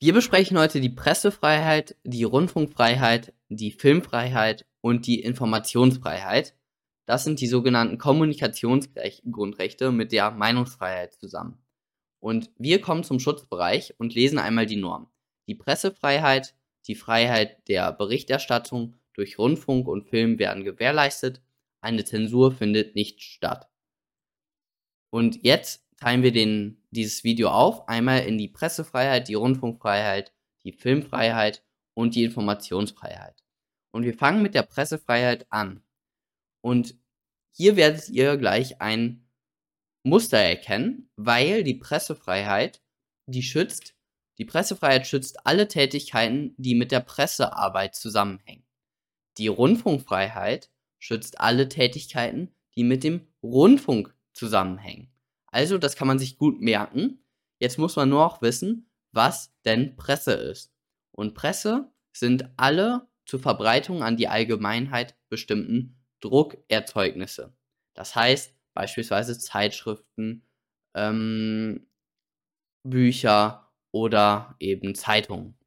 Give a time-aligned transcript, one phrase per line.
[0.00, 6.54] Wir besprechen heute die Pressefreiheit, die Rundfunkfreiheit, die Filmfreiheit und die Informationsfreiheit.
[7.04, 11.58] Das sind die sogenannten Kommunikationsgrundrechte mit der Meinungsfreiheit zusammen.
[12.20, 15.10] Und wir kommen zum Schutzbereich und lesen einmal die Norm.
[15.48, 16.54] Die Pressefreiheit,
[16.86, 21.42] die Freiheit der Berichterstattung durch Rundfunk und Film werden gewährleistet.
[21.80, 23.68] Eine Zensur findet nicht statt.
[25.10, 30.32] Und jetzt teilen wir den, dieses Video auf, einmal in die Pressefreiheit, die Rundfunkfreiheit,
[30.64, 33.42] die Filmfreiheit und die Informationsfreiheit.
[33.90, 35.82] Und wir fangen mit der Pressefreiheit an.
[36.60, 36.94] Und
[37.50, 39.28] hier werdet ihr gleich ein
[40.04, 42.80] Muster erkennen, weil die Pressefreiheit,
[43.26, 43.94] die schützt,
[44.38, 48.64] die Pressefreiheit schützt alle Tätigkeiten, die mit der Pressearbeit zusammenhängen.
[49.36, 55.12] Die Rundfunkfreiheit schützt alle Tätigkeiten, die mit dem Rundfunk zusammenhängen.
[55.50, 57.24] Also, das kann man sich gut merken.
[57.60, 60.72] Jetzt muss man nur auch wissen, was denn Presse ist.
[61.12, 67.54] Und Presse sind alle zur Verbreitung an die Allgemeinheit bestimmten Druckerzeugnisse.
[67.94, 70.46] Das heißt beispielsweise Zeitschriften,
[70.94, 71.88] ähm,
[72.84, 75.58] Bücher oder eben Zeitungen.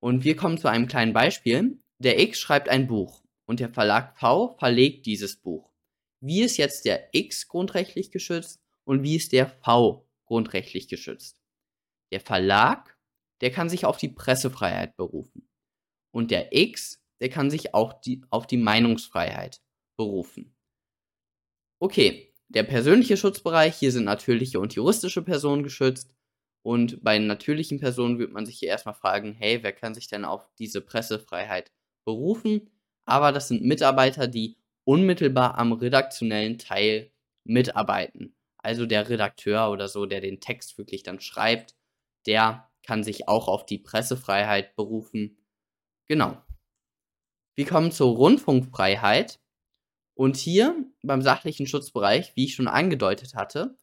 [0.00, 1.82] Und wir kommen zu einem kleinen Beispiel.
[1.98, 5.72] Der X schreibt ein Buch und der Verlag V verlegt dieses Buch.
[6.20, 11.40] Wie ist jetzt der X grundrechtlich geschützt und wie ist der V grundrechtlich geschützt?
[12.12, 12.96] Der Verlag,
[13.40, 15.48] der kann sich auf die Pressefreiheit berufen.
[16.12, 19.60] Und der X, der kann sich auch die, auf die Meinungsfreiheit
[19.96, 20.54] berufen.
[21.80, 26.14] Okay, der persönliche Schutzbereich, hier sind natürliche und juristische Personen geschützt.
[26.64, 30.24] Und bei natürlichen Personen wird man sich hier erstmal fragen, hey, wer kann sich denn
[30.24, 31.72] auf diese Pressefreiheit
[32.04, 32.70] berufen?
[33.04, 37.10] Aber das sind Mitarbeiter, die unmittelbar am redaktionellen Teil
[37.44, 41.74] mitarbeiten also der Redakteur oder so, der den Text wirklich dann schreibt,
[42.26, 45.38] der kann sich auch auf die Pressefreiheit berufen.
[46.08, 46.40] Genau.
[47.54, 49.40] Wir kommen zur Rundfunkfreiheit.
[50.14, 53.78] Und hier beim sachlichen Schutzbereich, wie ich schon angedeutet hatte,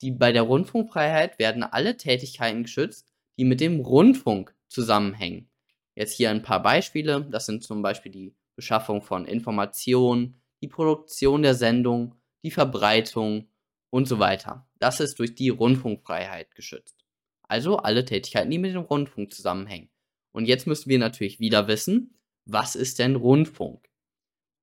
[0.00, 5.50] die, bei der Rundfunkfreiheit werden alle Tätigkeiten geschützt, die mit dem Rundfunk zusammenhängen.
[5.94, 7.26] Jetzt hier ein paar Beispiele.
[7.30, 13.48] Das sind zum Beispiel die Beschaffung von Informationen, die Produktion der Sendung, die Verbreitung
[13.90, 14.68] und so weiter.
[14.78, 17.04] Das ist durch die Rundfunkfreiheit geschützt.
[17.42, 19.90] Also alle Tätigkeiten, die mit dem Rundfunk zusammenhängen.
[20.32, 23.88] Und jetzt müssen wir natürlich wieder wissen, was ist denn Rundfunk?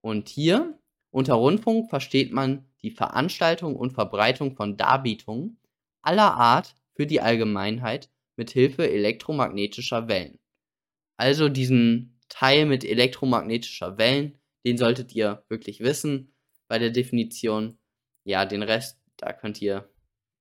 [0.02, 0.78] Und hier
[1.12, 5.58] unter Rundfunk versteht man die Veranstaltung und Verbreitung von Darbietungen
[6.02, 10.40] aller Art für die Allgemeinheit mit Hilfe elektromagnetischer Wellen.
[11.18, 16.36] Also diesen Teil mit elektromagnetischer Wellen, den solltet ihr wirklich wissen
[16.68, 17.78] bei der Definition.
[18.24, 19.90] Ja, den Rest da könnt ihr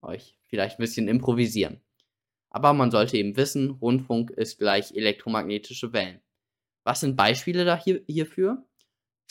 [0.03, 1.81] euch vielleicht ein bisschen improvisieren.
[2.51, 6.21] Aber man sollte eben wissen, Rundfunk ist gleich elektromagnetische Wellen.
[6.85, 8.65] Was sind Beispiele da hier, hierfür?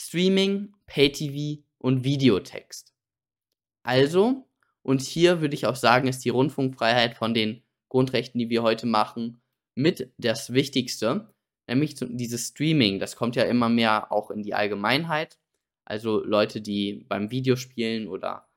[0.00, 2.92] Streaming, Pay-TV und Videotext.
[3.82, 4.46] Also,
[4.82, 8.86] und hier würde ich auch sagen, ist die Rundfunkfreiheit von den Grundrechten, die wir heute
[8.86, 9.40] machen,
[9.74, 11.32] mit das Wichtigste,
[11.66, 12.98] nämlich dieses Streaming.
[12.98, 15.38] Das kommt ja immer mehr auch in die Allgemeinheit.
[15.84, 18.48] Also Leute, die beim Videospielen oder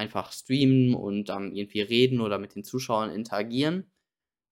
[0.00, 3.90] einfach streamen und dann irgendwie reden oder mit den Zuschauern interagieren.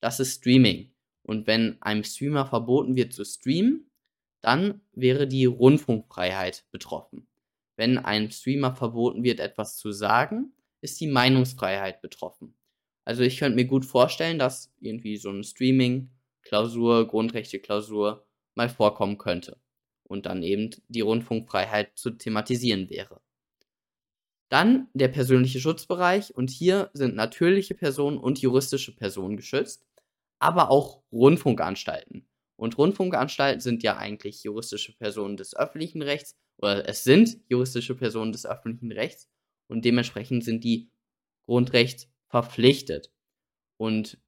[0.01, 0.93] Das ist Streaming.
[1.23, 3.91] Und wenn einem Streamer verboten wird zu streamen,
[4.41, 7.27] dann wäre die Rundfunkfreiheit betroffen.
[7.77, 12.55] Wenn einem Streamer verboten wird, etwas zu sagen, ist die Meinungsfreiheit betroffen.
[13.05, 19.59] Also ich könnte mir gut vorstellen, dass irgendwie so eine Streaming-Klausur, Grundrechte-Klausur mal vorkommen könnte.
[20.05, 23.21] Und dann eben die Rundfunkfreiheit zu thematisieren wäre.
[24.49, 29.87] Dann der persönliche Schutzbereich und hier sind natürliche Personen und juristische Personen geschützt,
[30.39, 32.27] aber auch Rundfunkanstalten.
[32.57, 38.33] Und Rundfunkanstalten sind ja eigentlich juristische Personen des öffentlichen Rechts oder es sind juristische Personen
[38.33, 39.29] des öffentlichen Rechts
[39.69, 40.91] und dementsprechend sind die
[41.47, 43.13] Grundrecht verpflichtet
[43.77, 44.19] und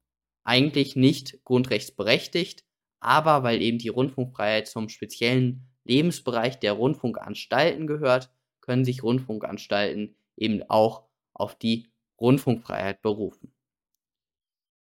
[0.43, 2.63] eigentlich nicht grundrechtsberechtigt,
[2.99, 10.63] aber weil eben die Rundfunkfreiheit zum speziellen Lebensbereich der Rundfunkanstalten gehört, können sich Rundfunkanstalten eben
[10.69, 13.53] auch auf die Rundfunkfreiheit berufen.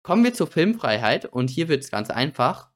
[0.03, 2.71] Kommen wir zur Filmfreiheit und hier wird es ganz einfach,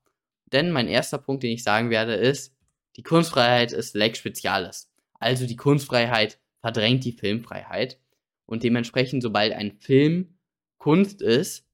[0.46, 2.56] denn mein erster Punkt, den ich sagen werde, ist,
[2.96, 4.92] die Kunstfreiheit ist Lex Specialis.
[5.20, 8.00] Also die Kunstfreiheit verdrängt die Filmfreiheit
[8.46, 10.38] und dementsprechend, sobald ein Film
[10.78, 11.66] Kunst ist,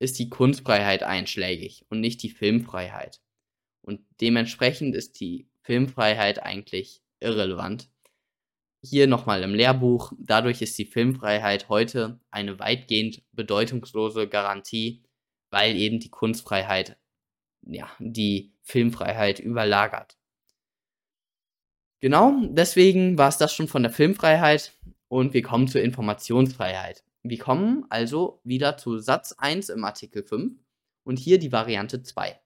[0.00, 3.20] ist die Kunstfreiheit einschlägig und nicht die Filmfreiheit.
[3.82, 7.89] Und dementsprechend ist die Filmfreiheit eigentlich irrelevant.
[8.82, 10.12] Hier nochmal im Lehrbuch.
[10.18, 15.02] Dadurch ist die Filmfreiheit heute eine weitgehend bedeutungslose Garantie,
[15.50, 16.96] weil eben die Kunstfreiheit
[17.62, 20.16] ja, die Filmfreiheit überlagert.
[22.00, 24.72] Genau, deswegen war es das schon von der Filmfreiheit
[25.08, 27.04] und wir kommen zur Informationsfreiheit.
[27.22, 30.58] Wir kommen also wieder zu Satz 1 im Artikel 5
[31.04, 32.40] und hier die Variante 2.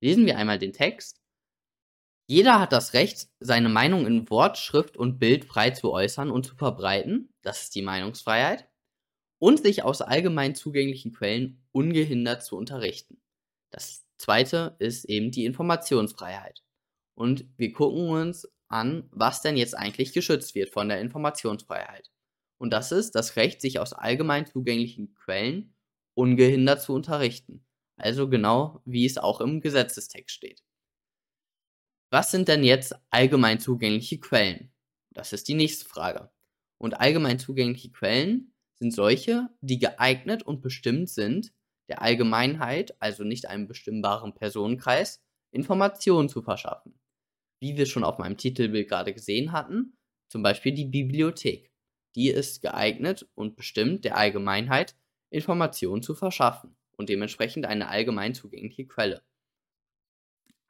[0.00, 1.19] Lesen wir einmal den Text.
[2.30, 6.46] Jeder hat das Recht, seine Meinung in Wort, Schrift und Bild frei zu äußern und
[6.46, 8.68] zu verbreiten, das ist die Meinungsfreiheit,
[9.40, 13.20] und sich aus allgemein zugänglichen Quellen ungehindert zu unterrichten.
[13.70, 16.62] Das zweite ist eben die Informationsfreiheit.
[17.16, 22.12] Und wir gucken uns an, was denn jetzt eigentlich geschützt wird von der Informationsfreiheit.
[22.58, 25.74] Und das ist das Recht, sich aus allgemein zugänglichen Quellen
[26.14, 27.66] ungehindert zu unterrichten.
[27.96, 30.62] Also genau wie es auch im Gesetzestext steht.
[32.12, 34.72] Was sind denn jetzt allgemein zugängliche Quellen?
[35.12, 36.30] Das ist die nächste Frage.
[36.76, 41.52] Und allgemein zugängliche Quellen sind solche, die geeignet und bestimmt sind,
[41.88, 45.22] der Allgemeinheit, also nicht einem bestimmbaren Personenkreis,
[45.52, 46.98] Informationen zu verschaffen.
[47.60, 49.96] Wie wir schon auf meinem Titelbild gerade gesehen hatten,
[50.28, 51.70] zum Beispiel die Bibliothek.
[52.16, 54.96] Die ist geeignet und bestimmt der Allgemeinheit,
[55.30, 59.22] Informationen zu verschaffen und dementsprechend eine allgemein zugängliche Quelle.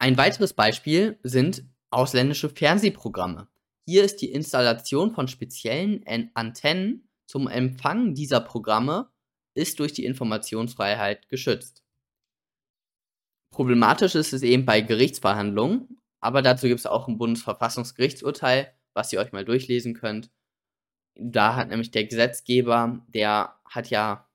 [0.01, 3.47] Ein weiteres Beispiel sind ausländische Fernsehprogramme.
[3.87, 6.03] Hier ist die Installation von speziellen
[6.33, 9.11] Antennen zum Empfang dieser Programme
[9.53, 11.83] ist durch die Informationsfreiheit geschützt.
[13.53, 19.19] Problematisch ist es eben bei Gerichtsverhandlungen, aber dazu gibt es auch ein Bundesverfassungsgerichtsurteil, was ihr
[19.19, 20.31] euch mal durchlesen könnt.
[21.13, 24.27] Da hat nämlich der Gesetzgeber, der hat ja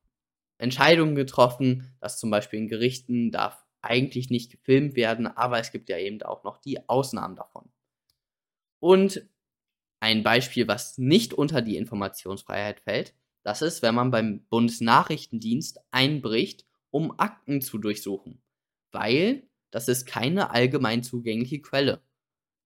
[0.58, 5.88] Entscheidungen getroffen, dass zum Beispiel in Gerichten darf eigentlich nicht gefilmt werden, aber es gibt
[5.88, 7.70] ja eben auch noch die Ausnahmen davon.
[8.80, 9.26] Und
[10.00, 16.66] ein Beispiel, was nicht unter die Informationsfreiheit fällt, das ist, wenn man beim Bundesnachrichtendienst einbricht,
[16.90, 18.42] um Akten zu durchsuchen.
[18.92, 22.02] Weil das ist keine allgemein zugängliche Quelle.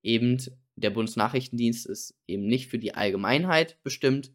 [0.03, 0.39] Eben
[0.77, 4.33] der Bundesnachrichtendienst ist eben nicht für die Allgemeinheit bestimmt,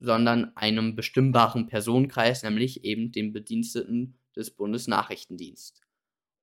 [0.00, 5.83] sondern einem bestimmbaren Personenkreis, nämlich eben den Bediensteten des Bundesnachrichtendienstes.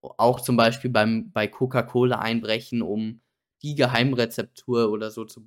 [0.02, 3.22] Auch zum Beispiel beim, bei Coca-Cola einbrechen, um
[3.62, 5.46] die Geheimrezeptur oder so zu,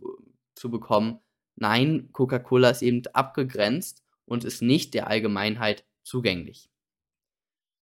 [0.54, 1.20] zu bekommen,
[1.56, 6.70] Nein, Coca-Cola ist eben abgegrenzt und ist nicht der Allgemeinheit zugänglich.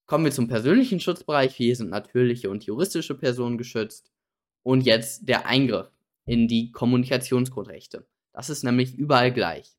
[0.07, 1.55] Kommen wir zum persönlichen Schutzbereich.
[1.57, 4.13] Hier sind natürliche und juristische Personen geschützt.
[4.63, 5.91] Und jetzt der Eingriff
[6.25, 8.07] in die Kommunikationsgrundrechte.
[8.33, 9.77] Das ist nämlich überall gleich.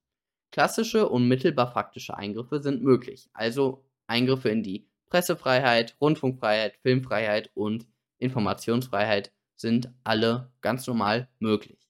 [0.51, 7.87] Klassische und mittelbar faktische Eingriffe sind möglich, also Eingriffe in die Pressefreiheit, Rundfunkfreiheit, Filmfreiheit und
[8.19, 11.87] Informationsfreiheit sind alle ganz normal möglich.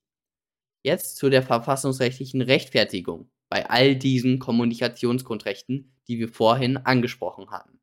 [0.83, 7.79] Jetzt zu der verfassungsrechtlichen Rechtfertigung bei all diesen Kommunikationsgrundrechten, die wir vorhin angesprochen hatten.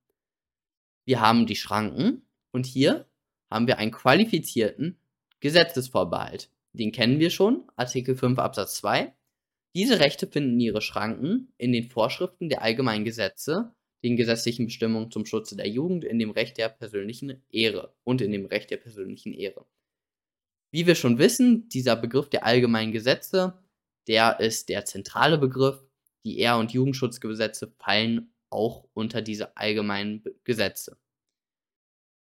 [1.05, 3.07] Wir haben die Schranken und hier
[3.51, 4.99] haben wir einen qualifizierten
[5.41, 6.51] Gesetzesvorbehalt.
[6.73, 9.15] Den kennen wir schon, Artikel 5 Absatz 2.
[9.75, 15.27] Diese Rechte finden ihre Schranken in den Vorschriften der allgemeinen Gesetze, den gesetzlichen Bestimmungen zum
[15.27, 19.33] Schutze der Jugend, in dem Recht der persönlichen Ehre und in dem Recht der persönlichen
[19.33, 19.67] Ehre.
[20.71, 23.59] Wie wir schon wissen, dieser Begriff der allgemeinen Gesetze,
[24.07, 25.83] der ist der zentrale Begriff.
[26.25, 30.99] Die Ehr- und Jugendschutzgesetze fallen auch unter diese allgemeinen Gesetze.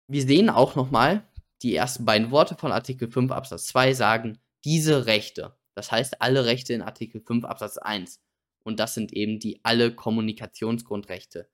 [0.08, 1.28] Wir sehen auch nochmal,
[1.62, 5.56] die ersten beiden Worte von Artikel 5 Absatz 2 sagen diese Rechte.
[5.74, 8.22] Das heißt alle Rechte in Artikel 5 Absatz 1.
[8.64, 11.48] Und das sind eben die alle Kommunikationsgrundrechte,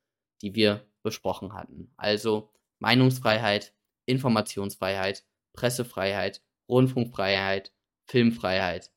[0.45, 1.93] die wir besprochen hatten.
[1.97, 3.75] Also Meinungsfreiheit,
[4.07, 7.73] Informationsfreiheit, Pressefreiheit Rundfunkfreiheit,
[8.07, 8.91] Filmfreiheit.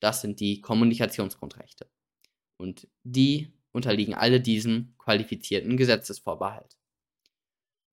[0.00, 1.90] Das sind die Kommunikationsgrundrechte.
[2.56, 6.76] Und die unterliegen alle diesem qualifizierten Gesetzesvorbehalt.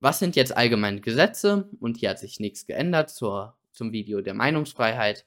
[0.00, 1.70] Was sind jetzt allgemeine Gesetze?
[1.80, 5.26] Und hier hat sich nichts geändert zur, zum Video der Meinungsfreiheit.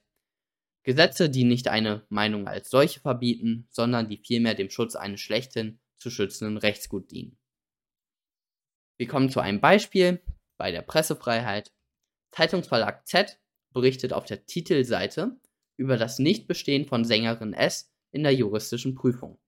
[0.84, 5.80] Gesetze, die nicht eine Meinung als solche verbieten, sondern die vielmehr dem Schutz eines schlechten
[5.98, 7.38] zu schützenden Rechtsgut dienen.
[9.00, 10.22] Wir kommen zu einem Beispiel
[10.58, 11.72] bei der Pressefreiheit.
[12.32, 13.40] Zeitungsverlag Z
[13.74, 15.40] berichtet auf der Titelseite
[15.78, 19.40] über das Nichtbestehen von Sängerin S in der juristischen Prüfung.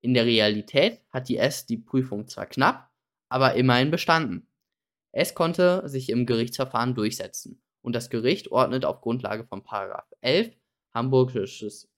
[0.00, 2.90] In der Realität hat die S die Prüfung zwar knapp,
[3.28, 4.48] aber immerhin bestanden.
[5.12, 9.62] S konnte sich im Gerichtsverfahren durchsetzen und das Gericht ordnet auf Grundlage von
[10.22, 10.56] 11
[10.92, 11.88] Hamburgisches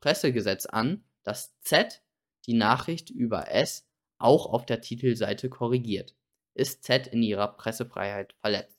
[0.00, 2.02] Pressegesetz an, dass Z
[2.44, 3.88] die Nachricht über S
[4.18, 6.14] auch auf der Titelseite korrigiert.
[6.54, 8.78] Ist Z in ihrer Pressefreiheit verletzt?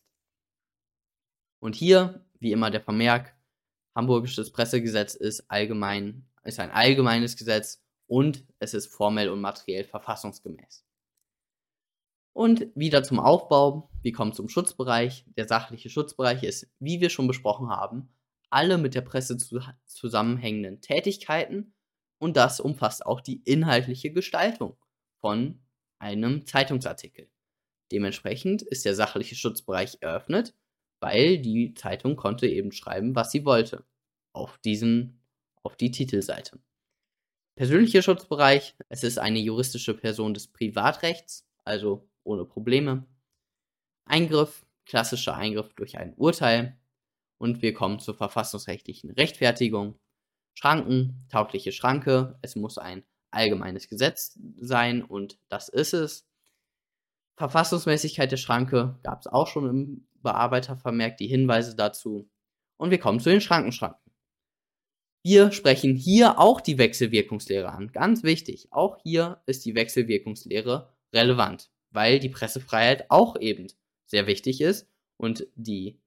[1.59, 3.35] Und hier wie immer der Vermerk,
[3.95, 10.85] Hamburgisches Pressegesetz ist allgemein, ist ein allgemeines Gesetz und es ist formell und materiell verfassungsgemäß.
[12.33, 13.89] Und wieder zum Aufbau.
[14.01, 15.25] Wir kommen zum Schutzbereich.
[15.35, 18.09] Der sachliche Schutzbereich ist, wie wir schon besprochen haben,
[18.49, 19.37] alle mit der Presse
[19.85, 21.73] zusammenhängenden Tätigkeiten
[22.17, 24.77] und das umfasst auch die inhaltliche Gestaltung
[25.19, 25.61] von
[25.99, 27.29] einem Zeitungsartikel.
[27.91, 30.55] Dementsprechend ist der sachliche Schutzbereich eröffnet,
[31.01, 33.85] weil die Zeitung konnte eben schreiben, was sie wollte
[34.33, 35.21] auf diesen
[35.63, 36.59] auf die Titelseite.
[37.55, 43.05] Persönlicher Schutzbereich, es ist eine juristische Person des Privatrechts, also ohne Probleme.
[44.05, 46.77] Eingriff, klassischer Eingriff durch ein Urteil.
[47.37, 49.99] Und wir kommen zur verfassungsrechtlichen Rechtfertigung.
[50.57, 56.27] Schranken, taugliche Schranke, es muss ein allgemeines Gesetz sein und das ist es.
[57.41, 62.29] Verfassungsmäßigkeit der Schranke gab es auch schon im Bearbeitervermerk die Hinweise dazu.
[62.77, 64.11] Und wir kommen zu den Schrankenschranken.
[65.23, 67.91] Wir sprechen hier auch die Wechselwirkungslehre an.
[67.91, 73.67] Ganz wichtig, auch hier ist die Wechselwirkungslehre relevant, weil die Pressefreiheit auch eben
[74.05, 75.99] sehr wichtig ist und die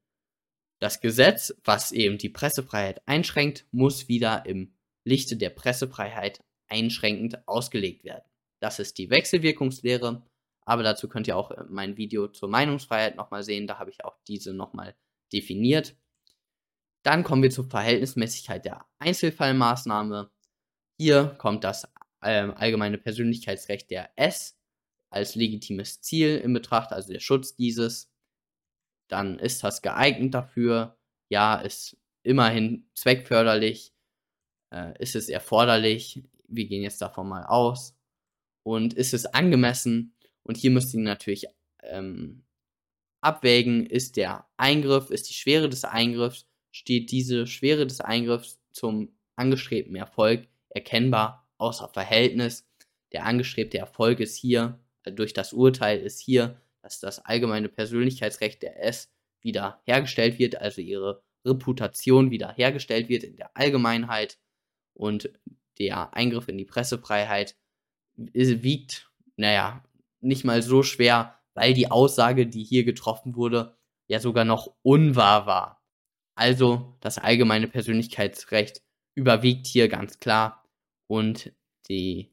[0.79, 4.75] das Gesetz, was eben die Pressefreiheit einschränkt, muss wieder im
[5.05, 8.25] Lichte der Pressefreiheit einschränkend ausgelegt werden.
[8.61, 10.23] Das ist die Wechselwirkungslehre,
[10.65, 14.05] aber dazu könnt ihr auch äh, mein Video zur Meinungsfreiheit nochmal sehen, da habe ich
[14.05, 14.95] auch diese nochmal
[15.33, 15.97] definiert.
[17.03, 20.31] Dann kommen wir zur Verhältnismäßigkeit der Einzelfallmaßnahme.
[20.99, 21.85] Hier kommt das
[22.23, 24.59] äh, allgemeine Persönlichkeitsrecht der S
[25.11, 28.15] als legitimes Ziel in Betracht, also der Schutz dieses
[29.09, 30.99] dann ist das geeignet dafür.
[31.31, 33.95] Ja, ist immerhin zweckförderlich.
[34.73, 36.23] Äh, ist es erforderlich?
[36.49, 37.97] Wir gehen jetzt davon mal aus.
[38.65, 40.14] Und ist es angemessen?
[40.45, 41.47] Und hier müsst ihr natürlich
[41.83, 42.45] ähm,
[43.21, 49.17] abwägen, ist der Eingriff, ist die Schwere des Eingriffs, steht diese Schwere des Eingriffs zum
[49.37, 52.67] angestrebten Erfolg erkennbar außer Verhältnis.
[53.13, 58.63] Der angestrebte Erfolg ist hier, äh, durch das Urteil ist hier dass das allgemeine Persönlichkeitsrecht
[58.63, 59.11] der S
[59.41, 64.39] wieder hergestellt wird, also ihre Reputation wieder hergestellt wird in der Allgemeinheit
[64.93, 65.31] und
[65.79, 67.57] der Eingriff in die Pressefreiheit
[68.17, 69.83] wiegt, naja,
[70.25, 73.77] nicht mal so schwer, weil die Aussage, die hier getroffen wurde,
[74.09, 75.83] ja sogar noch unwahr war.
[76.35, 78.83] Also das allgemeine Persönlichkeitsrecht
[79.15, 80.65] überwiegt hier ganz klar
[81.07, 81.53] und
[81.89, 82.33] die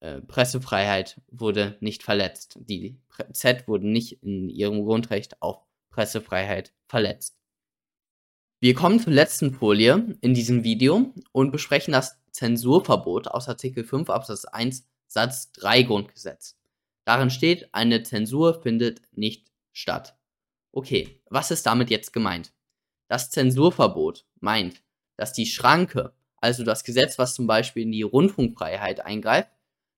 [0.00, 2.58] äh, Pressefreiheit wurde nicht verletzt.
[2.60, 2.98] Die
[3.32, 7.38] Z wurde nicht in ihrem Grundrecht auf Pressefreiheit verletzt.
[8.60, 14.08] Wir kommen zur letzten Folie in diesem Video und besprechen das Zensurverbot aus Artikel 5
[14.08, 16.56] Absatz 1 Satz 3 Grundgesetz.
[17.04, 20.16] Darin steht, eine Zensur findet nicht statt.
[20.72, 22.52] Okay, was ist damit jetzt gemeint?
[23.08, 24.82] Das Zensurverbot meint,
[25.16, 29.50] dass die Schranke, also das Gesetz, was zum Beispiel in die Rundfunkfreiheit eingreift,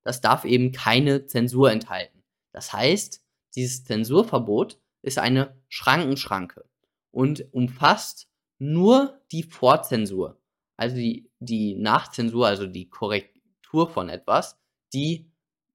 [0.03, 2.23] das darf eben keine Zensur enthalten.
[2.53, 6.69] Das heißt, dieses Zensurverbot ist eine Schrankenschranke
[7.11, 10.41] und umfasst nur die Vorzensur,
[10.77, 14.59] also die, die Nachzensur, also die Korrektur von etwas,
[14.93, 15.31] die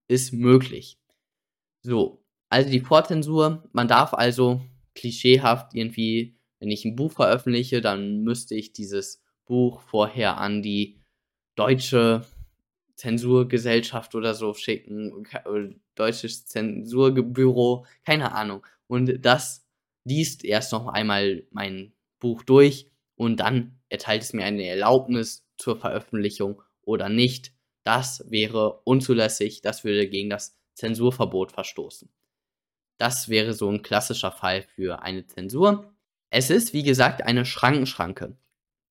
[0.08, 0.99] ist möglich.
[1.82, 4.62] So, also die Vorzensur, man darf also
[4.96, 11.00] klischeehaft irgendwie, wenn ich ein Buch veröffentliche, dann müsste ich dieses Buch vorher an die
[11.56, 12.26] deutsche
[12.96, 15.26] Zensurgesellschaft oder so schicken,
[15.96, 18.66] deutsches Zensurbüro, keine Ahnung.
[18.88, 19.66] Und das
[20.04, 25.78] liest erst noch einmal mein Buch durch und dann erteilt es mir eine Erlaubnis zur
[25.78, 27.54] Veröffentlichung oder nicht.
[27.84, 32.10] Das wäre unzulässig, das würde gegen das Zensurverbot verstoßen.
[32.98, 35.94] Das wäre so ein klassischer Fall für eine Zensur.
[36.32, 38.38] Es ist, wie gesagt, eine Schrankenschranke.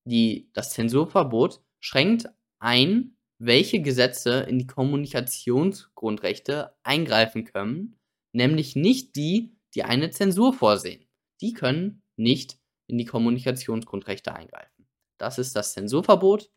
[0.04, 2.28] Die, das Zensurverbot schränkt
[2.58, 7.98] ein, welche Gesetze in die Kommunikationsgrundrechte eingreifen können,
[8.32, 11.06] nämlich nicht die, die eine Zensur vorsehen.
[11.40, 14.88] Die können nicht in die Kommunikationsgrundrechte eingreifen.
[15.18, 16.50] Das ist das Zensurverbot.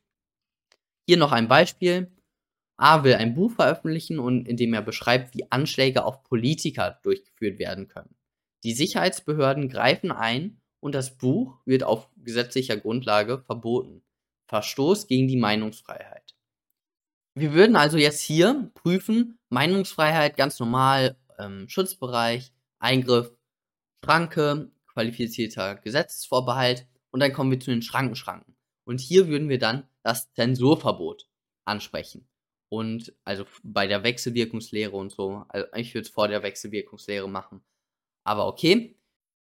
[1.06, 2.12] Hier noch ein Beispiel.
[2.82, 7.60] A will ein Buch veröffentlichen und in dem er beschreibt, wie Anschläge auf Politiker durchgeführt
[7.60, 8.16] werden können.
[8.64, 14.02] Die Sicherheitsbehörden greifen ein und das Buch wird auf gesetzlicher Grundlage verboten.
[14.48, 16.36] Verstoß gegen die Meinungsfreiheit.
[17.36, 23.32] Wir würden also jetzt hier prüfen, Meinungsfreiheit ganz normal, ähm, Schutzbereich, Eingriff,
[24.04, 28.56] Schranke, qualifizierter Gesetzesvorbehalt und dann kommen wir zu den Schrankenschranken.
[28.86, 31.28] Und hier würden wir dann das Zensurverbot
[31.64, 32.28] ansprechen.
[32.72, 37.62] Und also bei der Wechselwirkungslehre und so, also ich würde es vor der Wechselwirkungslehre machen.
[38.24, 38.98] Aber okay,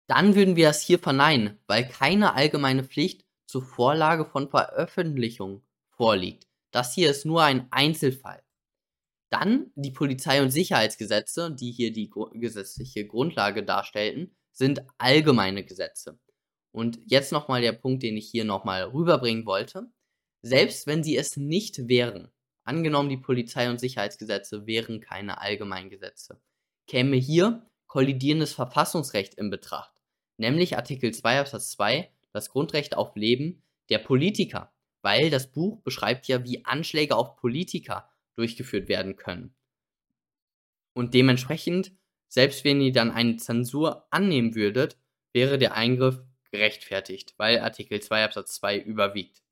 [0.08, 6.48] dann würden wir das hier verneinen, weil keine allgemeine Pflicht zur Vorlage von Veröffentlichung vorliegt.
[6.72, 8.42] Das hier ist nur ein Einzelfall.
[9.30, 16.18] Dann die Polizei- und Sicherheitsgesetze, die hier die gesetzliche Grundlage darstellten, sind allgemeine Gesetze.
[16.72, 19.88] Und jetzt nochmal der Punkt, den ich hier nochmal rüberbringen wollte.
[20.42, 22.32] Selbst wenn sie es nicht wären,
[22.64, 26.40] angenommen die Polizei- und Sicherheitsgesetze wären keine allgemeinen Gesetze,
[26.86, 30.00] käme hier kollidierendes Verfassungsrecht in Betracht,
[30.36, 36.28] nämlich Artikel 2 Absatz 2, das Grundrecht auf Leben der Politiker, weil das Buch beschreibt
[36.28, 39.54] ja, wie Anschläge auf Politiker durchgeführt werden können.
[40.92, 41.92] Und dementsprechend,
[42.28, 44.96] selbst wenn ihr dann eine Zensur annehmen würdet,
[45.32, 49.42] wäre der Eingriff gerechtfertigt, weil Artikel 2 Absatz 2 überwiegt.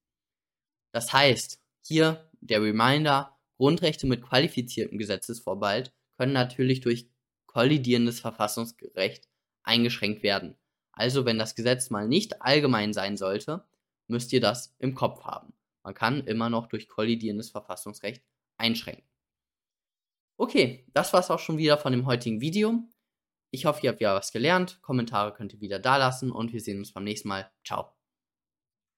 [0.93, 7.11] Das heißt, hier der Reminder, Grundrechte mit qualifiziertem Gesetzesvorbehalt können natürlich durch
[7.47, 9.29] kollidierendes Verfassungsrecht
[9.63, 10.57] eingeschränkt werden.
[10.93, 13.65] Also wenn das Gesetz mal nicht allgemein sein sollte,
[14.07, 15.53] müsst ihr das im Kopf haben.
[15.83, 18.23] Man kann immer noch durch kollidierendes Verfassungsrecht
[18.57, 19.09] einschränken.
[20.37, 22.85] Okay, das war's auch schon wieder von dem heutigen Video.
[23.51, 24.81] Ich hoffe, ihr habt wieder was gelernt.
[24.83, 27.51] Kommentare könnt ihr wieder da lassen und wir sehen uns beim nächsten Mal.
[27.65, 27.98] Ciao.